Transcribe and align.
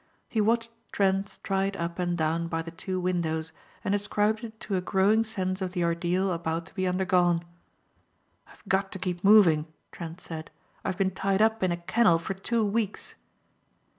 He 0.27 0.41
watched 0.41 0.71
Trent 0.91 1.29
stride 1.29 1.77
up 1.77 1.99
and 1.99 2.17
down 2.17 2.47
by 2.47 2.63
the 2.63 2.71
two 2.71 2.99
windows 2.99 3.51
and 3.83 3.93
ascribed 3.93 4.43
it 4.43 4.59
to 4.61 4.75
a 4.75 4.81
growing 4.81 5.23
sense 5.23 5.61
of 5.61 5.73
the 5.73 5.83
ordeal 5.83 6.31
about 6.31 6.65
to 6.65 6.73
be 6.73 6.87
undergone. 6.87 7.43
"I've 8.47 8.63
got 8.67 8.91
to 8.93 8.97
keep 8.97 9.23
moving," 9.23 9.67
Trent 9.91 10.19
said, 10.19 10.49
"I've 10.83 10.97
been 10.97 11.11
tied 11.11 11.39
up 11.43 11.61
in 11.61 11.71
a 11.71 11.77
kennel 11.77 12.17
for 12.17 12.33
two 12.33 12.65
weeks." 12.65 13.13